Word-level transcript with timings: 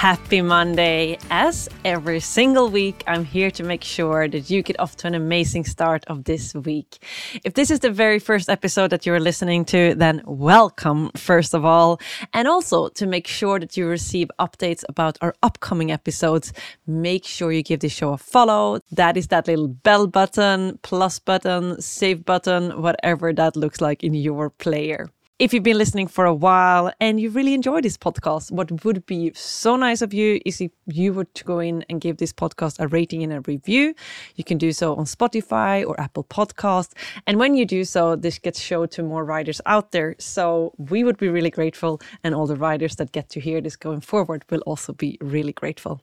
Happy 0.00 0.40
Monday. 0.40 1.18
As 1.30 1.68
every 1.84 2.20
single 2.20 2.70
week, 2.70 3.04
I'm 3.06 3.22
here 3.22 3.50
to 3.50 3.62
make 3.62 3.84
sure 3.84 4.28
that 4.28 4.48
you 4.48 4.62
get 4.62 4.80
off 4.80 4.96
to 4.96 5.06
an 5.08 5.14
amazing 5.14 5.64
start 5.64 6.06
of 6.06 6.24
this 6.24 6.54
week. 6.54 7.04
If 7.44 7.52
this 7.52 7.70
is 7.70 7.80
the 7.80 7.90
very 7.90 8.18
first 8.18 8.48
episode 8.48 8.88
that 8.92 9.04
you're 9.04 9.20
listening 9.20 9.66
to, 9.66 9.94
then 9.94 10.22
welcome, 10.24 11.10
first 11.16 11.52
of 11.52 11.66
all. 11.66 12.00
And 12.32 12.48
also 12.48 12.88
to 12.88 13.06
make 13.06 13.26
sure 13.26 13.60
that 13.60 13.76
you 13.76 13.86
receive 13.86 14.30
updates 14.38 14.84
about 14.88 15.18
our 15.20 15.34
upcoming 15.42 15.92
episodes, 15.92 16.54
make 16.86 17.26
sure 17.26 17.52
you 17.52 17.62
give 17.62 17.80
the 17.80 17.90
show 17.90 18.14
a 18.14 18.16
follow. 18.16 18.80
That 18.92 19.18
is 19.18 19.26
that 19.26 19.48
little 19.48 19.68
bell 19.68 20.06
button, 20.06 20.78
plus 20.80 21.18
button, 21.18 21.78
save 21.78 22.24
button, 22.24 22.80
whatever 22.80 23.34
that 23.34 23.54
looks 23.54 23.82
like 23.82 24.02
in 24.02 24.14
your 24.14 24.48
player. 24.48 25.10
If 25.40 25.54
you've 25.54 25.62
been 25.62 25.78
listening 25.78 26.06
for 26.06 26.26
a 26.26 26.34
while 26.34 26.92
and 27.00 27.18
you 27.18 27.30
really 27.30 27.54
enjoy 27.54 27.80
this 27.80 27.96
podcast, 27.96 28.52
what 28.52 28.84
would 28.84 29.06
be 29.06 29.32
so 29.34 29.74
nice 29.74 30.02
of 30.02 30.12
you 30.12 30.38
is 30.44 30.60
if 30.60 30.70
you 30.84 31.14
were 31.14 31.24
to 31.24 31.44
go 31.44 31.60
in 31.60 31.82
and 31.88 31.98
give 31.98 32.18
this 32.18 32.30
podcast 32.30 32.78
a 32.78 32.86
rating 32.88 33.22
and 33.22 33.32
a 33.32 33.40
review. 33.46 33.94
You 34.36 34.44
can 34.44 34.58
do 34.58 34.70
so 34.72 34.94
on 34.96 35.06
Spotify 35.06 35.82
or 35.86 35.98
Apple 35.98 36.24
Podcast. 36.24 36.92
And 37.26 37.38
when 37.38 37.54
you 37.54 37.64
do 37.64 37.84
so, 37.84 38.16
this 38.16 38.38
gets 38.38 38.60
shown 38.60 38.88
to 38.88 39.02
more 39.02 39.24
riders 39.24 39.62
out 39.64 39.92
there. 39.92 40.14
So 40.18 40.74
we 40.76 41.04
would 41.04 41.16
be 41.16 41.30
really 41.30 41.48
grateful. 41.48 42.02
And 42.22 42.34
all 42.34 42.46
the 42.46 42.54
riders 42.54 42.96
that 42.96 43.12
get 43.12 43.30
to 43.30 43.40
hear 43.40 43.62
this 43.62 43.76
going 43.76 44.02
forward 44.02 44.44
will 44.50 44.60
also 44.66 44.92
be 44.92 45.16
really 45.22 45.54
grateful. 45.54 46.02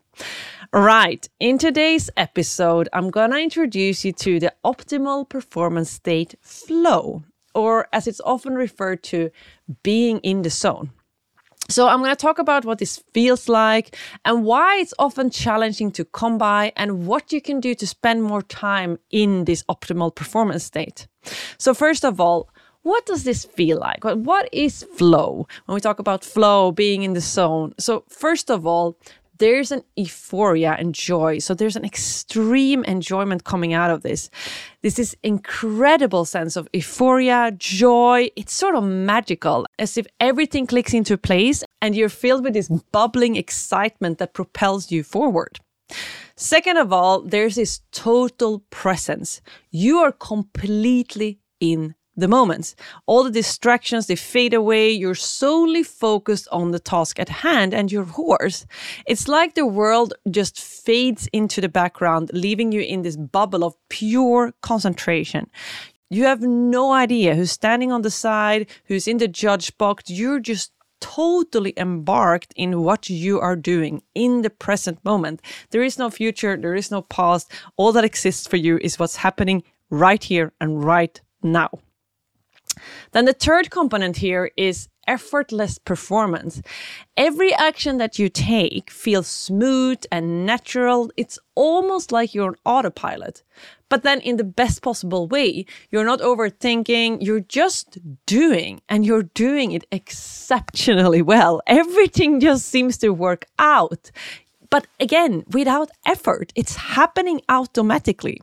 Right. 0.74 1.30
In 1.40 1.60
today's 1.60 2.10
episode, 2.18 2.90
I'm 2.92 3.12
going 3.12 3.30
to 3.30 3.38
introduce 3.38 4.04
you 4.04 4.14
to 4.14 4.40
the 4.40 4.56
optimal 4.66 5.30
performance 5.30 5.92
state 5.92 6.34
flow 6.42 7.22
or 7.58 7.88
as 7.92 8.08
it's 8.08 8.22
often 8.24 8.54
referred 8.54 9.02
to, 9.02 9.32
being 9.84 10.20
in 10.20 10.44
the 10.44 10.50
zone. 10.50 10.92
So, 11.70 11.90
I'm 11.90 12.00
going 12.00 12.12
to 12.12 12.16
talk 12.16 12.40
about 12.40 12.64
what 12.64 12.78
this 12.78 13.04
feels 13.14 13.50
like 13.50 13.98
and 14.24 14.46
why 14.46 14.78
it's 14.78 14.94
often 14.98 15.30
challenging 15.30 15.92
to 15.94 16.06
come 16.06 16.38
by 16.38 16.72
and 16.78 17.06
what 17.08 17.34
you 17.34 17.42
can 17.42 17.60
do 17.60 17.76
to 17.76 17.86
spend 17.86 18.24
more 18.24 18.42
time 18.44 19.00
in 19.10 19.44
this 19.44 19.64
optimal 19.64 20.16
performance 20.16 20.64
state. 20.64 21.08
So, 21.58 21.74
first 21.74 22.06
of 22.06 22.22
all, 22.22 22.50
what 22.84 23.06
does 23.06 23.26
this 23.26 23.44
feel 23.44 23.80
like? 23.80 24.06
What 24.06 24.48
is 24.54 24.84
flow? 24.96 25.46
When 25.66 25.76
we 25.76 25.82
talk 25.82 26.00
about 26.00 26.24
flow, 26.24 26.72
being 26.72 27.04
in 27.04 27.14
the 27.14 27.22
zone. 27.22 27.74
So, 27.78 28.06
first 28.08 28.50
of 28.50 28.66
all, 28.66 28.98
there's 29.40 29.72
an 29.72 29.84
euphoria 29.96 30.76
and 30.80 30.94
joy. 30.94 31.40
So 31.40 31.54
there's 31.54 31.76
an 31.76 31.86
extreme 31.86 32.84
enjoyment 32.86 33.44
coming 33.44 33.74
out 33.74 33.92
of 33.92 34.04
this. 34.04 34.30
This 34.82 35.00
is 35.00 35.16
incredible 35.24 36.26
sense 36.26 36.56
of 36.56 36.68
euphoria, 36.74 37.52
joy. 37.58 38.30
It's 38.36 38.54
sort 38.54 38.76
of 38.76 38.84
magical, 38.84 39.66
as 39.80 39.98
if 39.98 40.08
everything 40.20 40.68
clicks 40.68 40.94
into 40.94 41.18
place 41.18 41.64
and 41.82 41.96
you're 41.96 42.10
filled 42.10 42.44
with 42.44 42.54
this 42.54 42.70
bubbling 42.92 43.36
excitement 43.36 44.18
that 44.18 44.34
propels 44.34 44.92
you 44.92 45.04
forward. 45.04 45.60
Second 46.36 46.78
of 46.78 46.94
all, 46.94 47.22
there's 47.22 47.56
this 47.56 47.82
total 47.92 48.64
presence. 48.70 49.42
You 49.72 49.98
are 50.00 50.12
completely 50.12 51.40
in 51.60 51.96
the 52.18 52.28
moments. 52.28 52.76
All 53.06 53.24
the 53.24 53.32
distractions, 53.32 54.08
they 54.08 54.16
fade 54.16 54.54
away. 54.54 54.92
You're 54.92 55.16
solely 55.16 55.84
focused 55.84 56.48
on 56.52 56.72
the 56.72 56.80
task 56.80 57.20
at 57.20 57.30
hand 57.30 57.74
and 57.74 57.92
your 57.92 58.04
horse. 58.04 58.66
It's 59.06 59.28
like 59.28 59.54
the 59.54 59.66
world 59.66 60.16
just 60.30 60.60
fades 60.60 61.30
into 61.32 61.62
the 61.62 61.70
background, 61.70 62.32
leaving 62.34 62.72
you 62.72 62.82
in 62.82 63.04
this 63.04 63.16
bubble 63.16 63.64
of 63.64 63.76
pure 63.90 64.54
concentration. 64.62 65.50
You 66.10 66.24
have 66.24 66.42
no 66.42 66.92
idea 66.92 67.36
who's 67.36 67.52
standing 67.52 67.92
on 67.92 68.02
the 68.02 68.12
side, 68.12 68.68
who's 68.86 69.08
in 69.08 69.18
the 69.18 69.28
judge 69.28 69.78
box. 69.78 70.10
You're 70.10 70.40
just 70.40 70.72
totally 71.00 71.74
embarked 71.78 72.54
in 72.56 72.82
what 72.82 73.10
you 73.10 73.40
are 73.40 73.56
doing 73.56 74.02
in 74.16 74.42
the 74.42 74.50
present 74.50 75.04
moment. 75.06 75.42
There 75.70 75.84
is 75.84 76.00
no 76.00 76.10
future, 76.10 76.58
there 76.58 76.76
is 76.76 76.90
no 76.90 77.04
past. 77.04 77.52
All 77.76 77.92
that 77.92 78.06
exists 78.06 78.48
for 78.48 78.58
you 78.58 78.80
is 78.82 78.98
what's 78.98 79.18
happening 79.18 79.64
right 79.90 80.24
here 80.24 80.54
and 80.60 80.84
right 80.84 81.22
now. 81.44 81.70
Then 83.12 83.26
the 83.26 83.34
third 83.34 83.70
component 83.70 84.18
here 84.18 84.52
is 84.58 84.90
effortless 85.08 85.78
performance. 85.78 86.62
Every 87.16 87.54
action 87.54 87.98
that 87.98 88.20
you 88.20 88.30
take 88.30 88.92
feels 88.92 89.28
smooth 89.28 90.04
and 90.12 90.46
natural. 90.46 91.10
It's 91.18 91.40
almost 91.56 92.12
like 92.12 92.36
you're 92.36 92.50
on 92.50 92.56
autopilot. 92.66 93.44
But 93.90 94.04
then, 94.04 94.20
in 94.20 94.36
the 94.36 94.44
best 94.44 94.82
possible 94.82 95.28
way, 95.28 95.66
you're 95.90 96.04
not 96.04 96.20
overthinking, 96.20 97.20
you're 97.22 97.40
just 97.40 97.98
doing, 98.26 98.82
and 98.90 99.06
you're 99.06 99.30
doing 99.34 99.72
it 99.72 99.88
exceptionally 99.92 101.22
well. 101.22 101.62
Everything 101.68 102.42
just 102.42 102.68
seems 102.68 102.98
to 102.98 103.10
work 103.10 103.46
out. 103.58 104.12
But 104.70 104.88
again, 105.00 105.46
without 105.50 105.90
effort, 106.06 106.52
it's 106.56 106.76
happening 106.76 107.42
automatically. 107.48 108.42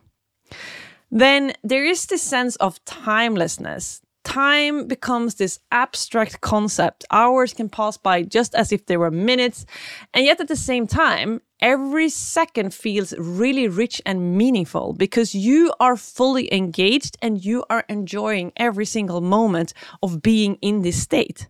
Then 1.10 1.52
there 1.62 1.84
is 1.84 2.06
this 2.06 2.22
sense 2.22 2.56
of 2.56 2.82
timelessness 2.86 4.00
time 4.24 4.88
becomes 4.88 5.36
this 5.36 5.60
abstract 5.70 6.40
concept. 6.40 7.04
Hours 7.10 7.52
can 7.52 7.68
pass 7.68 7.96
by 7.96 8.22
just 8.22 8.54
as 8.54 8.72
if 8.72 8.86
they 8.86 8.96
were 8.96 9.10
minutes. 9.10 9.66
And 10.12 10.24
yet 10.24 10.40
at 10.40 10.48
the 10.48 10.56
same 10.56 10.86
time, 10.86 11.40
every 11.60 12.08
second 12.08 12.74
feels 12.74 13.14
really 13.18 13.68
rich 13.68 14.02
and 14.04 14.36
meaningful 14.36 14.94
because 14.94 15.34
you 15.34 15.72
are 15.78 15.96
fully 15.96 16.52
engaged 16.52 17.16
and 17.22 17.44
you 17.44 17.64
are 17.70 17.84
enjoying 17.88 18.52
every 18.56 18.86
single 18.86 19.20
moment 19.20 19.72
of 20.02 20.22
being 20.22 20.56
in 20.60 20.82
this 20.82 21.00
state. 21.00 21.48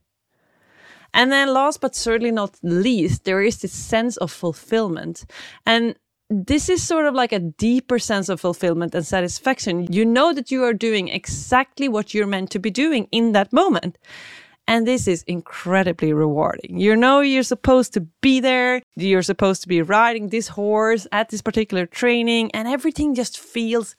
And 1.15 1.31
then, 1.31 1.55
last 1.55 1.81
but 1.81 1.95
certainly 1.95 2.33
not 2.33 2.59
least, 2.63 3.25
there 3.25 3.41
is 3.41 3.61
this 3.61 3.73
sense 3.73 4.17
of 4.17 4.33
fulfillment. 4.33 5.25
And 5.65 5.95
this 6.35 6.69
is 6.69 6.83
sort 6.83 7.07
of 7.07 7.15
like 7.15 7.33
a 7.33 7.39
deeper 7.39 7.99
sense 7.99 8.29
of 8.29 8.41
fulfillment 8.41 8.95
and 8.95 9.07
satisfaction. 9.07 9.87
You 9.93 10.05
know 10.05 10.33
that 10.33 10.51
you 10.51 10.65
are 10.65 10.73
doing 10.73 11.09
exactly 11.09 11.89
what 11.89 12.13
you're 12.13 12.27
meant 12.27 12.51
to 12.51 12.59
be 12.59 12.71
doing 12.71 13.07
in 13.13 13.33
that 13.33 13.53
moment. 13.53 13.99
And 14.67 14.87
this 14.87 15.07
is 15.07 15.23
incredibly 15.25 16.13
rewarding. 16.13 16.79
You 16.79 16.97
know, 16.97 17.21
you're 17.21 17.43
supposed 17.43 17.93
to 17.95 18.01
be 18.23 18.41
there, 18.41 18.83
you're 18.97 19.23
supposed 19.23 19.63
to 19.63 19.69
be 19.69 19.83
riding 19.83 20.29
this 20.29 20.49
horse 20.49 21.07
at 21.13 21.29
this 21.29 21.43
particular 21.43 21.87
training, 21.87 22.51
and 22.53 22.67
everything 22.67 23.15
just 23.15 23.39
feels 23.39 23.95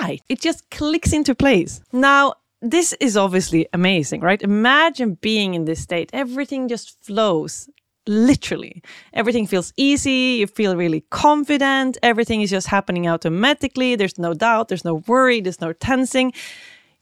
right. 0.00 0.22
It 0.28 0.40
just 0.40 0.70
clicks 0.70 1.12
into 1.12 1.34
place. 1.34 1.80
Now, 1.92 2.34
this 2.62 2.94
is 3.00 3.16
obviously 3.16 3.66
amazing, 3.72 4.20
right? 4.20 4.40
Imagine 4.40 5.14
being 5.14 5.54
in 5.54 5.64
this 5.64 5.82
state. 5.82 6.10
Everything 6.12 6.68
just 6.68 7.04
flows 7.04 7.68
literally. 8.06 8.82
Everything 9.12 9.46
feels 9.46 9.72
easy. 9.76 10.38
You 10.40 10.46
feel 10.46 10.76
really 10.76 11.02
confident. 11.10 11.98
Everything 12.02 12.42
is 12.42 12.50
just 12.50 12.68
happening 12.68 13.08
automatically. 13.08 13.96
There's 13.96 14.18
no 14.18 14.34
doubt. 14.34 14.68
There's 14.68 14.84
no 14.84 15.02
worry. 15.06 15.40
There's 15.40 15.60
no 15.60 15.72
tensing. 15.72 16.32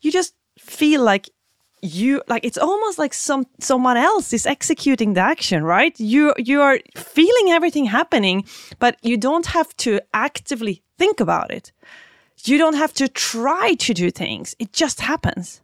You 0.00 0.10
just 0.12 0.34
feel 0.58 1.02
like 1.02 1.28
you 1.82 2.22
like 2.28 2.44
it's 2.44 2.56
almost 2.56 2.98
like 2.98 3.12
some 3.12 3.46
someone 3.60 3.98
else 3.98 4.32
is 4.32 4.46
executing 4.46 5.12
the 5.12 5.20
action 5.20 5.62
right 5.62 6.00
you 6.00 6.32
you 6.38 6.62
are 6.62 6.78
feeling 6.96 7.52
everything 7.52 7.84
happening 7.84 8.42
but 8.78 8.96
you 9.02 9.18
don't 9.18 9.46
have 9.46 9.76
to 9.76 10.00
actively 10.14 10.82
think 10.96 11.20
about 11.20 11.50
it 11.50 11.72
you 12.44 12.56
don't 12.56 12.76
have 12.76 12.94
to 12.94 13.06
try 13.06 13.74
to 13.74 13.92
do 13.92 14.10
things 14.10 14.56
it 14.58 14.72
just 14.72 15.02
happens 15.02 15.60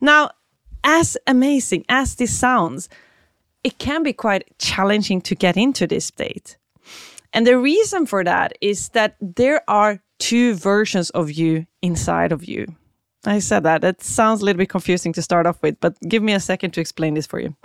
now 0.00 0.30
as 0.84 1.16
amazing 1.26 1.84
as 1.88 2.14
this 2.14 2.38
sounds 2.38 2.88
it 3.66 3.78
can 3.78 4.04
be 4.04 4.12
quite 4.12 4.44
challenging 4.58 5.20
to 5.20 5.34
get 5.34 5.56
into 5.56 5.88
this 5.88 6.04
state. 6.04 6.56
And 7.32 7.44
the 7.44 7.58
reason 7.58 8.06
for 8.06 8.22
that 8.22 8.56
is 8.60 8.90
that 8.90 9.16
there 9.20 9.60
are 9.66 10.00
two 10.20 10.54
versions 10.54 11.10
of 11.10 11.32
you 11.32 11.66
inside 11.82 12.30
of 12.30 12.44
you. 12.44 12.66
I 13.24 13.40
said 13.40 13.64
that. 13.64 13.82
It 13.82 14.04
sounds 14.04 14.40
a 14.40 14.44
little 14.44 14.58
bit 14.58 14.68
confusing 14.68 15.12
to 15.14 15.20
start 15.20 15.46
off 15.46 15.60
with, 15.62 15.80
but 15.80 15.98
give 16.08 16.22
me 16.22 16.32
a 16.32 16.38
second 16.38 16.70
to 16.74 16.80
explain 16.80 17.14
this 17.14 17.26
for 17.26 17.40
you. 17.40 17.56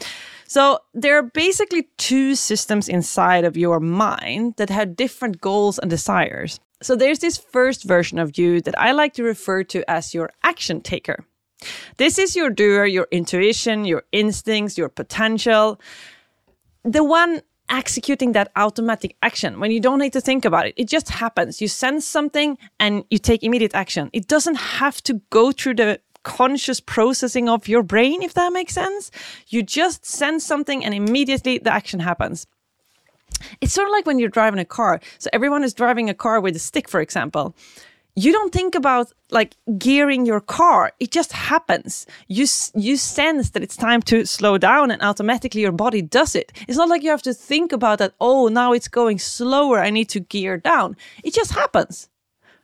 So, 0.48 0.80
there 0.96 1.18
are 1.20 1.30
basically 1.46 1.88
two 1.98 2.34
systems 2.34 2.90
inside 2.90 3.46
of 3.46 3.56
your 3.56 3.80
mind 3.80 4.56
that 4.58 4.72
have 4.72 4.96
different 4.96 5.40
goals 5.40 5.78
and 5.78 5.90
desires. 5.90 6.60
So, 6.82 6.96
there's 6.96 7.20
this 7.20 7.38
first 7.38 7.84
version 7.84 8.18
of 8.18 8.40
you 8.40 8.60
that 8.62 8.80
I 8.80 8.92
like 8.92 9.14
to 9.14 9.24
refer 9.24 9.64
to 9.66 9.88
as 9.88 10.16
your 10.16 10.32
action 10.42 10.82
taker. 10.82 11.26
This 11.98 12.18
is 12.18 12.36
your 12.36 12.50
doer, 12.50 12.86
your 12.86 13.08
intuition, 13.12 13.86
your 13.86 14.04
instincts, 14.12 14.78
your 14.78 14.90
potential. 14.90 15.80
the 16.84 17.04
one 17.04 17.42
executing 17.70 18.34
that 18.34 18.52
automatic 18.56 19.16
action 19.22 19.60
when 19.60 19.72
you 19.72 19.80
don't 19.80 20.00
need 20.00 20.14
to 20.14 20.22
think 20.22 20.46
about 20.46 20.68
it. 20.68 20.74
It 20.78 20.88
just 20.88 21.10
happens. 21.10 21.62
You 21.62 21.68
sense 21.68 22.06
something 22.06 22.58
and 22.80 23.06
you 23.10 23.18
take 23.18 23.44
immediate 23.44 23.74
action. 23.74 24.10
It 24.14 24.28
doesn't 24.28 24.56
have 24.56 25.02
to 25.04 25.22
go 25.30 25.52
through 25.52 25.76
the 25.76 26.02
conscious 26.24 26.80
processing 26.80 27.48
of 27.50 27.68
your 27.68 27.82
brain, 27.82 28.22
if 28.22 28.34
that 28.34 28.52
makes 28.52 28.74
sense. 28.74 29.10
You 29.48 29.64
just 29.64 30.06
sense 30.06 30.46
something 30.46 30.84
and 30.84 30.94
immediately 30.94 31.60
the 31.60 31.72
action 31.72 32.02
happens. 32.02 32.46
It's 33.62 33.74
sort 33.74 33.88
of 33.88 33.92
like 33.94 34.06
when 34.06 34.20
you're 34.20 34.30
driving 34.30 34.60
a 34.60 34.66
car. 34.66 35.00
So 35.18 35.30
everyone 35.34 35.64
is 35.64 35.74
driving 35.74 36.10
a 36.10 36.14
car 36.14 36.42
with 36.42 36.56
a 36.56 36.60
stick, 36.60 36.90
for 36.90 37.00
example 37.00 37.56
you 38.16 38.32
don't 38.32 38.52
think 38.52 38.76
about 38.76 39.12
like 39.30 39.56
gearing 39.78 40.26
your 40.26 40.42
car. 40.42 40.92
It 41.00 41.12
just 41.12 41.32
happens. 41.32 42.06
You 42.28 42.46
you 42.76 42.98
sense 42.98 43.52
that 43.52 43.64
it's 43.64 43.78
time 43.78 44.02
to 44.04 44.26
slow 44.26 44.58
down 44.58 44.92
and 44.92 45.02
automatically 45.02 45.62
your 45.62 45.72
body 45.72 46.02
does 46.02 46.36
it. 46.36 46.52
It's 46.68 46.78
not 46.78 46.90
like 46.90 47.04
you 47.04 47.10
have 47.10 47.22
to 47.24 47.34
think 47.34 47.72
about 47.72 48.00
that 48.00 48.14
oh 48.20 48.48
now 48.48 48.74
it's 48.74 48.88
going 48.88 49.20
slower. 49.20 49.80
I 49.80 49.90
need 49.90 50.10
to 50.10 50.20
gear 50.20 50.58
down. 50.58 50.98
It 51.24 51.34
just 51.34 51.52
happens 51.52 52.10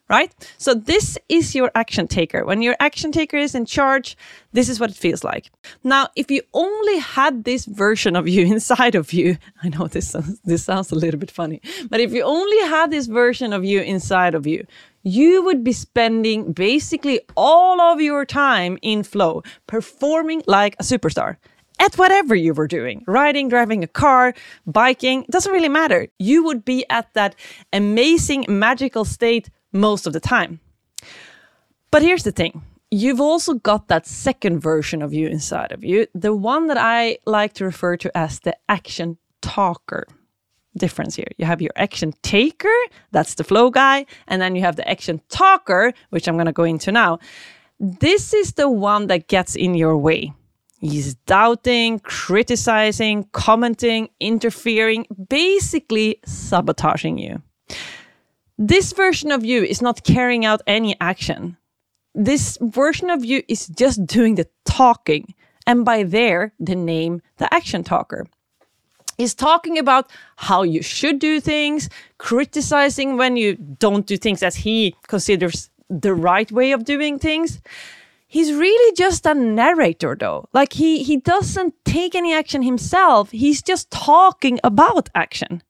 right? 0.09 0.33
So 0.57 0.73
this 0.73 1.17
is 1.29 1.53
your 1.55 1.71
action 1.75 2.07
taker. 2.07 2.45
When 2.45 2.61
your 2.61 2.75
action 2.79 3.11
taker 3.11 3.37
is 3.37 3.55
in 3.55 3.65
charge 3.65 4.17
this 4.53 4.69
is 4.69 4.79
what 4.79 4.89
it 4.89 4.95
feels 4.95 5.23
like. 5.23 5.51
Now 5.83 6.07
if 6.15 6.31
you 6.31 6.41
only 6.53 6.97
had 6.97 7.43
this 7.43 7.65
version 7.65 8.15
of 8.15 8.27
you 8.27 8.45
inside 8.55 8.95
of 8.95 9.13
you 9.13 9.37
i 9.63 9.69
know 9.69 9.87
this 9.87 10.15
this 10.43 10.63
sounds 10.63 10.91
a 10.91 10.95
little 10.95 11.19
bit 11.19 11.31
funny 11.31 11.61
but 11.89 11.99
if 11.99 12.11
you 12.11 12.23
only 12.23 12.59
had 12.67 12.91
this 12.91 13.07
version 13.07 13.53
of 13.53 13.63
you 13.63 13.81
inside 13.81 14.33
of 14.35 14.47
you 14.47 14.65
you 15.03 15.41
would 15.43 15.63
be 15.63 15.71
spending 15.71 16.51
basically 16.51 17.21
all 17.37 17.79
of 17.79 18.01
your 18.01 18.25
time 18.25 18.77
in 18.81 19.03
flow, 19.03 19.41
performing 19.65 20.43
like 20.47 20.75
a 20.79 20.83
superstar 20.83 21.37
at 21.79 21.95
whatever 21.95 22.35
you 22.35 22.53
were 22.53 22.67
doing 22.67 23.03
riding, 23.07 23.47
driving 23.47 23.83
a 23.83 23.87
car, 23.87 24.33
biking, 24.65 25.25
doesn't 25.29 25.51
really 25.51 25.69
matter. 25.69 26.07
You 26.19 26.43
would 26.43 26.65
be 26.65 26.85
at 26.89 27.13
that 27.13 27.35
amazing, 27.71 28.45
magical 28.49 29.05
state 29.05 29.49
most 29.77 30.07
of 30.07 30.13
the 30.13 30.19
time. 30.19 30.59
But 31.91 32.01
here's 32.01 32.23
the 32.23 32.31
thing 32.31 32.63
you've 32.89 33.21
also 33.21 33.53
got 33.53 33.87
that 33.87 34.07
second 34.07 34.59
version 34.59 35.01
of 35.01 35.13
you 35.13 35.27
inside 35.27 35.71
of 35.71 35.83
you, 35.83 36.07
the 36.15 36.33
one 36.33 36.67
that 36.67 36.77
I 36.77 37.17
like 37.25 37.53
to 37.55 37.65
refer 37.65 37.97
to 37.97 38.17
as 38.17 38.39
the 38.39 38.55
action 38.69 39.17
talker 39.41 40.05
difference 40.77 41.15
here. 41.15 41.27
You 41.37 41.45
have 41.45 41.61
your 41.61 41.71
action 41.75 42.13
taker, 42.21 42.77
that's 43.11 43.35
the 43.35 43.43
flow 43.43 43.69
guy, 43.69 44.05
and 44.27 44.41
then 44.41 44.55
you 44.55 44.61
have 44.61 44.75
the 44.75 44.87
action 44.87 45.21
talker, 45.29 45.93
which 46.11 46.27
I'm 46.27 46.35
going 46.35 46.45
to 46.45 46.51
go 46.53 46.63
into 46.63 46.91
now. 46.91 47.19
This 47.79 48.33
is 48.33 48.53
the 48.53 48.69
one 48.69 49.07
that 49.07 49.27
gets 49.27 49.55
in 49.55 49.75
your 49.75 49.97
way. 49.97 50.33
He's 50.79 51.15
doubting, 51.15 51.99
criticizing, 51.99 53.27
commenting, 53.31 54.09
interfering, 54.19 55.07
basically 55.29 56.19
sabotaging 56.25 57.17
you. 57.17 57.41
This 58.57 58.91
version 58.93 59.31
of 59.31 59.45
you 59.45 59.63
is 59.63 59.81
not 59.81 60.03
carrying 60.03 60.45
out 60.45 60.61
any 60.67 60.95
action. 60.99 61.57
This 62.15 62.57
version 62.61 63.09
of 63.09 63.23
you 63.23 63.43
is 63.47 63.67
just 63.67 64.05
doing 64.05 64.35
the 64.35 64.47
talking, 64.65 65.35
and 65.67 65.85
by 65.85 66.03
there, 66.03 66.53
the 66.59 66.75
name 66.75 67.21
the 67.37 67.53
action 67.53 67.83
talker 67.83 68.25
is 69.17 69.33
talking 69.33 69.77
about 69.77 70.11
how 70.35 70.63
you 70.63 70.81
should 70.81 71.19
do 71.19 71.39
things, 71.39 71.89
criticizing 72.17 73.17
when 73.17 73.35
you 73.35 73.55
don't 73.55 74.05
do 74.05 74.17
things 74.17 74.43
as 74.43 74.55
he 74.55 74.95
considers 75.07 75.69
the 75.89 76.13
right 76.13 76.51
way 76.51 76.71
of 76.71 76.85
doing 76.85 77.17
things. 77.17 77.61
He's 78.27 78.51
really 78.51 78.93
just 78.95 79.25
a 79.25 79.33
narrator 79.33 80.15
though. 80.19 80.49
Like 80.53 80.73
he 80.73 81.03
he 81.03 81.17
doesn't 81.17 81.73
take 81.85 82.13
any 82.13 82.33
action 82.33 82.61
himself. 82.61 83.31
He's 83.31 83.61
just 83.61 83.89
talking 83.89 84.59
about 84.63 85.09
action. 85.15 85.63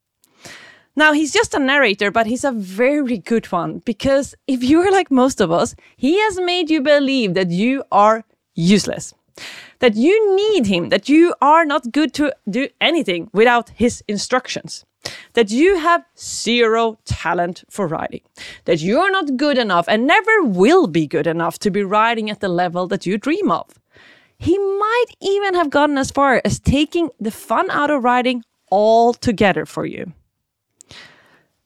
Now, 0.98 1.14
he's 1.14 1.32
just 1.32 1.54
a 1.54 1.60
narrator, 1.60 2.12
but 2.12 2.26
he's 2.26 2.44
a 2.44 2.52
very 2.52 3.20
good 3.20 3.46
one 3.52 3.80
because 3.86 4.36
if 4.48 4.64
you're 4.64 4.92
like 4.92 5.10
most 5.10 5.40
of 5.40 5.52
us, 5.52 5.76
he 5.96 6.20
has 6.20 6.40
made 6.42 6.70
you 6.70 6.82
believe 6.82 7.36
that 7.36 7.52
you 7.52 7.84
are 7.92 8.26
useless 8.56 9.14
that 9.80 9.96
you 9.96 10.36
need 10.36 10.66
him, 10.66 10.90
that 10.90 11.10
you 11.10 11.34
are 11.42 11.66
not 11.66 11.92
good 11.92 12.14
to 12.16 12.34
do 12.50 12.68
anything 12.82 13.30
without 13.34 13.70
his 13.70 14.04
instructions, 14.08 14.86
that 15.34 15.52
you 15.52 15.78
have 15.78 16.04
zero 16.18 16.98
talent 17.06 17.64
for 17.70 17.88
riding, 17.88 18.22
that 18.66 18.82
you're 18.82 19.12
not 19.12 19.38
good 19.38 19.58
enough 19.58 19.86
and 19.88 20.08
never 20.08 20.44
will 20.44 20.88
be 20.88 21.08
good 21.08 21.28
enough 21.28 21.60
to 21.60 21.72
be 21.72 21.84
riding 21.84 22.30
at 22.30 22.40
the 22.40 22.50
level 22.50 22.88
that 22.88 23.06
you 23.06 23.18
dream 23.18 23.52
of. 23.52 23.80
He 24.38 24.58
might 24.58 25.06
even 25.20 25.56
have 25.56 25.70
gotten 25.70 25.98
as 25.98 26.12
far 26.12 26.42
as 26.46 26.60
taking 26.60 27.10
the 27.20 27.32
fun 27.32 27.70
out 27.72 27.90
of 27.90 28.04
riding 28.04 28.44
altogether 28.72 29.66
for 29.66 29.86
you. 29.86 30.14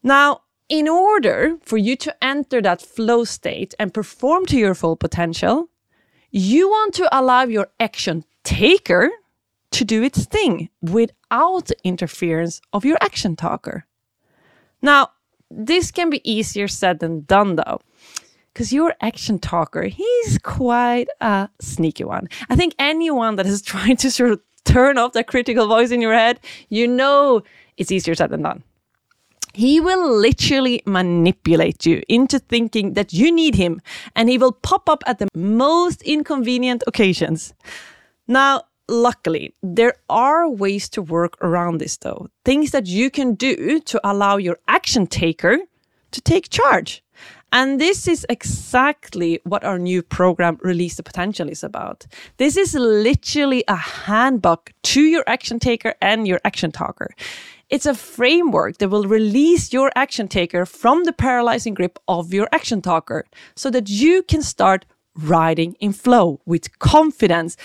Now, 0.03 0.41
in 0.69 0.87
order 0.87 1.57
for 1.61 1.77
you 1.77 1.95
to 1.97 2.23
enter 2.23 2.61
that 2.61 2.81
flow 2.81 3.23
state 3.23 3.73
and 3.77 3.93
perform 3.93 4.45
to 4.47 4.57
your 4.57 4.73
full 4.73 4.95
potential, 4.95 5.69
you 6.31 6.69
want 6.69 6.93
to 6.95 7.09
allow 7.17 7.43
your 7.43 7.67
action 7.79 8.23
taker 8.43 9.09
to 9.71 9.85
do 9.85 10.03
its 10.03 10.25
thing 10.25 10.69
without 10.81 11.69
interference 11.83 12.61
of 12.73 12.85
your 12.85 12.97
action 13.01 13.35
talker. 13.35 13.85
Now, 14.81 15.09
this 15.49 15.91
can 15.91 16.09
be 16.09 16.21
easier 16.29 16.67
said 16.67 16.99
than 16.99 17.21
done 17.21 17.57
though, 17.57 17.81
because 18.53 18.71
your 18.71 18.95
action 19.01 19.39
talker, 19.39 19.83
he's 19.83 20.37
quite 20.41 21.07
a 21.19 21.49
sneaky 21.59 22.05
one. 22.05 22.27
I 22.49 22.55
think 22.55 22.73
anyone 22.79 23.35
that 23.35 23.45
is 23.45 23.61
trying 23.73 23.97
to 23.97 24.09
sort 24.09 24.31
of 24.31 24.41
turn 24.63 24.97
off 24.97 25.13
that 25.13 25.27
critical 25.27 25.67
voice 25.67 25.91
in 25.91 26.01
your 26.01 26.13
head, 26.13 26.39
you 26.69 26.87
know 26.87 27.43
it's 27.77 27.91
easier 27.91 28.15
said 28.15 28.29
than 28.29 28.43
done. 28.43 28.63
He 29.53 29.79
will 29.79 30.15
literally 30.15 30.81
manipulate 30.85 31.85
you 31.85 32.01
into 32.07 32.39
thinking 32.39 32.93
that 32.93 33.13
you 33.13 33.31
need 33.31 33.55
him, 33.55 33.81
and 34.15 34.29
he 34.29 34.37
will 34.37 34.51
pop 34.53 34.89
up 34.89 35.03
at 35.05 35.19
the 35.19 35.27
most 35.35 36.01
inconvenient 36.03 36.83
occasions. 36.87 37.53
Now, 38.27 38.63
luckily, 38.87 39.53
there 39.61 39.95
are 40.09 40.49
ways 40.49 40.89
to 40.89 41.01
work 41.01 41.37
around 41.41 41.79
this, 41.79 41.97
though. 41.97 42.29
Things 42.45 42.71
that 42.71 42.87
you 42.87 43.09
can 43.09 43.35
do 43.35 43.79
to 43.81 43.99
allow 44.03 44.37
your 44.37 44.59
action 44.67 45.07
taker 45.07 45.57
to 46.11 46.21
take 46.21 46.49
charge. 46.49 47.03
And 47.53 47.81
this 47.81 48.07
is 48.07 48.25
exactly 48.29 49.41
what 49.43 49.65
our 49.65 49.77
new 49.77 50.01
program, 50.01 50.57
Release 50.61 50.95
the 50.95 51.03
Potential, 51.03 51.49
is 51.49 51.63
about. 51.63 52.07
This 52.37 52.55
is 52.55 52.73
literally 52.73 53.65
a 53.67 53.75
handbook 53.75 54.71
to 54.83 55.01
your 55.01 55.25
action 55.27 55.59
taker 55.59 55.93
and 56.01 56.25
your 56.25 56.39
action 56.45 56.71
talker. 56.71 57.13
It's 57.71 57.85
a 57.85 57.95
framework 57.95 58.79
that 58.79 58.89
will 58.89 59.05
release 59.05 59.71
your 59.71 59.93
action 59.95 60.27
taker 60.27 60.65
from 60.65 61.05
the 61.05 61.13
paralyzing 61.13 61.73
grip 61.73 61.99
of 62.05 62.33
your 62.33 62.49
action 62.51 62.81
talker 62.81 63.23
so 63.55 63.69
that 63.69 63.87
you 63.89 64.23
can 64.23 64.41
start 64.41 64.85
riding 65.15 65.75
in 65.79 65.93
flow 65.93 66.41
with 66.45 66.77
confidence, 66.79 67.55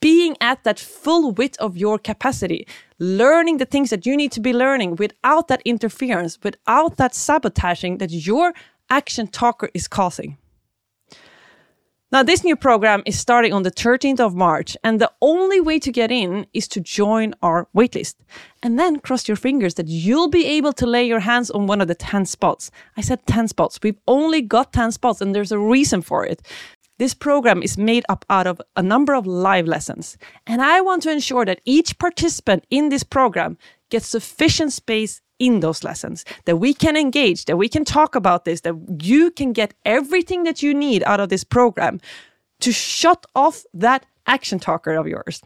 being 0.00 0.36
at 0.40 0.62
that 0.62 0.78
full 0.78 1.32
width 1.32 1.58
of 1.58 1.76
your 1.76 1.98
capacity, 1.98 2.64
learning 3.00 3.56
the 3.56 3.64
things 3.64 3.90
that 3.90 4.06
you 4.06 4.16
need 4.16 4.30
to 4.30 4.40
be 4.40 4.52
learning 4.52 4.94
without 4.96 5.48
that 5.48 5.62
interference, 5.64 6.38
without 6.44 6.96
that 6.96 7.12
sabotaging 7.12 7.98
that 7.98 8.12
your 8.12 8.52
action 8.88 9.26
talker 9.26 9.68
is 9.74 9.88
causing. 9.88 10.38
Now, 12.12 12.22
this 12.22 12.44
new 12.44 12.54
program 12.54 13.02
is 13.04 13.18
starting 13.18 13.52
on 13.52 13.64
the 13.64 13.70
13th 13.72 14.20
of 14.20 14.32
March, 14.32 14.76
and 14.84 15.00
the 15.00 15.10
only 15.20 15.60
way 15.60 15.80
to 15.80 15.90
get 15.90 16.12
in 16.12 16.46
is 16.54 16.68
to 16.68 16.80
join 16.80 17.34
our 17.42 17.66
waitlist. 17.76 18.14
And 18.62 18.78
then 18.78 19.00
cross 19.00 19.26
your 19.26 19.36
fingers 19.36 19.74
that 19.74 19.88
you'll 19.88 20.28
be 20.28 20.46
able 20.46 20.72
to 20.74 20.86
lay 20.86 21.04
your 21.04 21.18
hands 21.18 21.50
on 21.50 21.66
one 21.66 21.80
of 21.80 21.88
the 21.88 21.96
10 21.96 22.24
spots. 22.26 22.70
I 22.96 23.00
said 23.00 23.26
10 23.26 23.48
spots. 23.48 23.80
We've 23.82 23.98
only 24.06 24.40
got 24.40 24.72
10 24.72 24.92
spots, 24.92 25.20
and 25.20 25.34
there's 25.34 25.50
a 25.50 25.58
reason 25.58 26.00
for 26.00 26.24
it. 26.24 26.42
This 26.98 27.12
program 27.12 27.60
is 27.60 27.76
made 27.76 28.04
up 28.08 28.24
out 28.30 28.46
of 28.46 28.62
a 28.76 28.84
number 28.84 29.12
of 29.12 29.26
live 29.26 29.66
lessons, 29.66 30.16
and 30.46 30.62
I 30.62 30.80
want 30.82 31.02
to 31.02 31.10
ensure 31.10 31.44
that 31.44 31.60
each 31.64 31.98
participant 31.98 32.64
in 32.70 32.88
this 32.88 33.02
program 33.02 33.58
gets 33.90 34.06
sufficient 34.06 34.72
space 34.72 35.22
in 35.38 35.60
those 35.60 35.84
lessons, 35.84 36.24
that 36.44 36.56
we 36.56 36.72
can 36.74 36.96
engage, 36.96 37.44
that 37.44 37.56
we 37.56 37.68
can 37.68 37.84
talk 37.84 38.14
about 38.14 38.44
this, 38.44 38.62
that 38.62 38.74
you 39.00 39.30
can 39.30 39.52
get 39.52 39.74
everything 39.84 40.44
that 40.44 40.62
you 40.62 40.74
need 40.74 41.02
out 41.04 41.20
of 41.20 41.28
this 41.28 41.44
program 41.44 42.00
to 42.60 42.72
shut 42.72 43.26
off 43.34 43.64
that 43.74 44.06
action 44.26 44.58
talker 44.58 44.94
of 44.94 45.06
yours. 45.06 45.42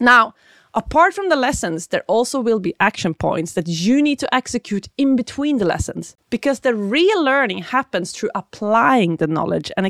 Now, 0.00 0.34
apart 0.74 1.14
from 1.14 1.28
the 1.28 1.36
lessons, 1.36 1.88
there 1.88 2.04
also 2.06 2.40
will 2.40 2.58
be 2.58 2.74
action 2.80 3.14
points 3.14 3.52
that 3.54 3.68
you 3.68 4.02
need 4.02 4.18
to 4.18 4.34
execute 4.34 4.88
in 4.98 5.16
between 5.16 5.58
the 5.58 5.64
lessons 5.64 6.16
because 6.30 6.60
the 6.60 6.74
real 6.74 7.24
learning 7.24 7.58
happens 7.58 8.12
through 8.12 8.30
applying 8.34 9.16
the 9.16 9.26
knowledge 9.26 9.72
and 9.76 9.86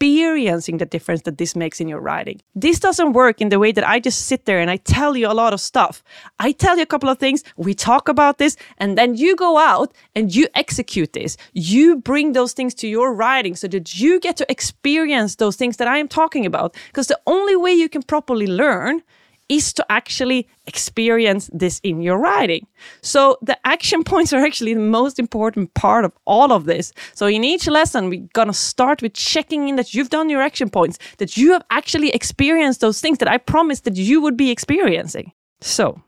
experiencing 0.00 0.78
the 0.78 0.86
difference 0.86 1.22
that 1.22 1.38
this 1.38 1.56
makes 1.56 1.80
in 1.80 1.88
your 1.88 2.00
riding. 2.00 2.40
This 2.54 2.78
doesn't 2.78 3.14
work 3.14 3.40
in 3.40 3.48
the 3.48 3.58
way 3.58 3.72
that 3.72 3.86
I 3.86 3.98
just 3.98 4.26
sit 4.26 4.44
there 4.44 4.60
and 4.60 4.70
I 4.70 4.76
tell 4.76 5.16
you 5.16 5.26
a 5.26 5.34
lot 5.34 5.52
of 5.52 5.60
stuff. 5.60 6.04
I 6.38 6.52
tell 6.52 6.76
you 6.76 6.84
a 6.84 6.86
couple 6.86 7.08
of 7.08 7.18
things, 7.18 7.42
we 7.56 7.74
talk 7.74 8.08
about 8.08 8.38
this, 8.38 8.56
and 8.76 8.96
then 8.96 9.16
you 9.16 9.34
go 9.34 9.58
out 9.58 9.92
and 10.14 10.32
you 10.32 10.46
execute 10.54 11.14
this. 11.14 11.36
You 11.52 11.96
bring 11.96 12.32
those 12.32 12.52
things 12.52 12.74
to 12.74 12.86
your 12.86 13.12
riding 13.12 13.56
so 13.56 13.66
that 13.68 13.98
you 13.98 14.20
get 14.20 14.36
to 14.36 14.46
experience 14.48 15.36
those 15.36 15.56
things 15.56 15.78
that 15.78 15.88
I 15.88 15.98
am 15.98 16.06
talking 16.06 16.46
about. 16.46 16.76
Because 16.86 17.08
the 17.08 17.20
only 17.26 17.56
way 17.56 17.72
you 17.72 17.88
can 17.88 18.02
properly 18.02 18.46
learn 18.46 19.02
is 19.48 19.72
to 19.74 19.86
actually 19.90 20.48
experience 20.66 21.50
this 21.52 21.80
in 21.82 22.00
your 22.02 22.18
riding. 22.18 22.66
So 23.02 23.38
the 23.42 23.58
action 23.66 24.04
points 24.12 24.32
are 24.32 24.44
actually 24.44 24.74
the 24.74 24.80
most 24.80 25.18
important 25.18 25.74
part 25.74 26.04
of 26.04 26.12
all 26.26 26.52
of 26.52 26.64
this. 26.64 26.92
So 27.14 27.26
in 27.26 27.44
each 27.44 27.66
lesson, 27.66 28.10
we're 28.10 28.28
gonna 28.34 28.52
start 28.52 29.02
with 29.02 29.14
checking 29.14 29.68
in 29.68 29.76
that 29.76 29.94
you've 29.94 30.10
done 30.10 30.28
your 30.28 30.42
action 30.42 30.70
points, 30.70 30.98
that 31.18 31.36
you 31.36 31.52
have 31.52 31.64
actually 31.70 32.10
experienced 32.10 32.80
those 32.80 33.00
things 33.00 33.18
that 33.18 33.28
I 33.28 33.38
promised 33.38 33.84
that 33.84 33.96
you 33.96 34.20
would 34.20 34.36
be 34.36 34.50
experiencing. 34.50 35.32
So 35.60 36.02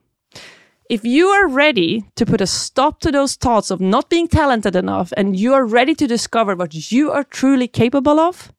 if 0.91 1.05
you 1.05 1.29
are 1.29 1.47
ready 1.47 2.05
to 2.17 2.27
put 2.27 2.41
a 2.41 2.49
stop 2.49 2.99
to 2.99 3.13
those 3.13 3.37
thoughts 3.37 3.71
of 3.71 3.81
not 3.81 4.11
being 4.11 4.27
talented 4.27 4.75
enough 4.75 5.13
and 5.17 5.39
you 5.39 5.55
are 5.55 5.65
ready 5.65 5.95
to 5.95 6.07
discover 6.09 6.57
what 6.57 6.91
you 6.91 7.13
are 7.13 7.23
truly 7.23 7.69
capable 7.69 8.19
of, 8.19 8.53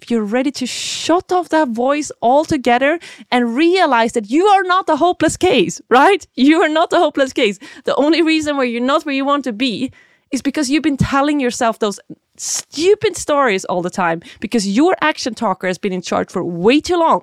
if 0.00 0.10
you're 0.10 0.24
ready 0.24 0.50
to 0.52 0.66
shut 0.66 1.32
off 1.32 1.48
that 1.48 1.68
voice 1.68 2.12
altogether 2.20 2.98
and 3.30 3.56
realize 3.56 4.12
that 4.12 4.30
you 4.30 4.44
are 4.46 4.62
not 4.62 4.88
a 4.88 4.96
hopeless 4.96 5.36
case, 5.36 5.80
right? 5.88 6.26
You 6.34 6.62
are 6.62 6.68
not 6.68 6.92
a 6.92 6.98
hopeless 6.98 7.32
case. 7.32 7.58
The 7.84 7.94
only 7.96 8.22
reason 8.22 8.56
why 8.56 8.64
you're 8.64 8.80
not 8.80 9.06
where 9.06 9.14
you 9.14 9.24
want 9.24 9.44
to 9.44 9.52
be 9.52 9.90
is 10.30 10.42
because 10.42 10.68
you've 10.68 10.82
been 10.82 10.96
telling 10.96 11.40
yourself 11.40 11.78
those 11.78 11.98
stupid 12.36 13.16
stories 13.16 13.64
all 13.64 13.80
the 13.80 13.90
time 13.90 14.22
because 14.40 14.68
your 14.68 14.96
action 15.00 15.34
talker 15.34 15.66
has 15.66 15.78
been 15.78 15.92
in 15.92 16.02
charge 16.02 16.30
for 16.30 16.44
way 16.44 16.80
too 16.80 16.98
long. 16.98 17.22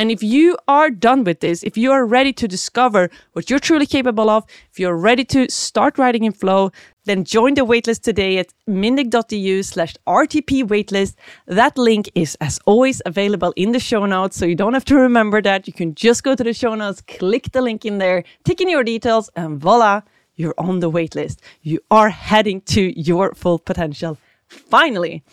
And 0.00 0.10
if 0.10 0.22
you 0.22 0.56
are 0.66 0.88
done 0.88 1.24
with 1.24 1.40
this, 1.40 1.62
if 1.62 1.76
you 1.76 1.92
are 1.92 2.06
ready 2.06 2.32
to 2.32 2.48
discover 2.48 3.10
what 3.34 3.50
you're 3.50 3.58
truly 3.58 3.84
capable 3.84 4.30
of, 4.30 4.46
if 4.70 4.80
you're 4.80 4.96
ready 4.96 5.26
to 5.26 5.50
start 5.50 5.98
riding 5.98 6.24
in 6.24 6.32
flow, 6.32 6.70
then 7.04 7.22
join 7.22 7.52
the 7.52 7.66
waitlist 7.66 8.00
today 8.00 8.38
at 8.38 8.46
mindeq.eu 8.66 9.62
slash 9.62 9.94
RTP 10.06 10.64
waitlist. 10.64 11.16
That 11.48 11.76
link 11.76 12.10
is, 12.14 12.34
as 12.40 12.58
always, 12.64 13.02
available 13.04 13.52
in 13.56 13.72
the 13.72 13.78
show 13.78 14.06
notes. 14.06 14.38
So 14.38 14.46
you 14.46 14.54
don't 14.54 14.72
have 14.72 14.86
to 14.86 14.96
remember 14.96 15.42
that. 15.42 15.66
You 15.66 15.74
can 15.74 15.94
just 15.94 16.22
go 16.22 16.34
to 16.34 16.42
the 16.42 16.54
show 16.54 16.74
notes, 16.74 17.02
click 17.02 17.52
the 17.52 17.60
link 17.60 17.84
in 17.84 17.98
there, 17.98 18.24
tick 18.44 18.62
in 18.62 18.70
your 18.70 18.84
details, 18.84 19.28
and 19.36 19.60
voila, 19.60 20.00
you're 20.34 20.54
on 20.56 20.80
the 20.80 20.90
waitlist. 20.90 21.40
You 21.60 21.78
are 21.90 22.08
heading 22.08 22.62
to 22.72 22.98
your 22.98 23.34
full 23.34 23.58
potential. 23.58 24.16
Finally. 24.48 25.24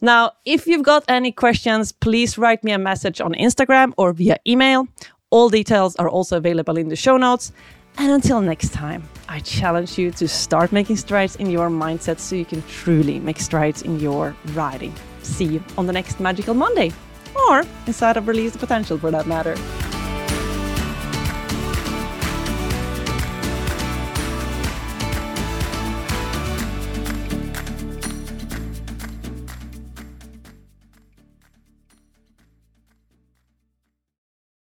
Now, 0.00 0.32
if 0.44 0.66
you've 0.66 0.84
got 0.84 1.04
any 1.08 1.32
questions, 1.32 1.90
please 1.90 2.38
write 2.38 2.62
me 2.62 2.70
a 2.70 2.78
message 2.78 3.20
on 3.20 3.34
Instagram 3.34 3.92
or 3.96 4.12
via 4.12 4.38
email. 4.46 4.86
All 5.30 5.48
details 5.48 5.96
are 5.96 6.08
also 6.08 6.36
available 6.36 6.78
in 6.78 6.88
the 6.88 6.96
show 6.96 7.16
notes. 7.16 7.52
And 7.96 8.12
until 8.12 8.40
next 8.40 8.72
time, 8.72 9.02
I 9.28 9.40
challenge 9.40 9.98
you 9.98 10.12
to 10.12 10.28
start 10.28 10.70
making 10.70 10.98
strides 10.98 11.34
in 11.34 11.50
your 11.50 11.68
mindset 11.68 12.20
so 12.20 12.36
you 12.36 12.44
can 12.44 12.62
truly 12.68 13.18
make 13.18 13.40
strides 13.40 13.82
in 13.82 13.98
your 13.98 14.36
riding. 14.54 14.94
See 15.22 15.46
you 15.46 15.64
on 15.76 15.86
the 15.88 15.92
next 15.92 16.20
Magical 16.20 16.54
Monday, 16.54 16.92
or 17.34 17.64
inside 17.86 18.16
of 18.16 18.28
Release 18.28 18.52
the 18.52 18.58
Potential 18.58 18.98
for 18.98 19.10
that 19.10 19.26
matter. 19.26 19.56